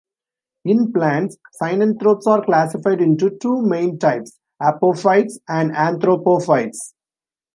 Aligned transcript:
In 0.65 0.91
plants, 0.93 1.37
synanthropes 1.61 2.25
are 2.25 2.43
classified 2.43 3.01
into 3.01 3.37
two 3.39 3.61
main 3.61 3.99
types- 3.99 4.39
apophytes 4.59 5.37
and 5.47 5.69
anthropophytes. 5.75 6.95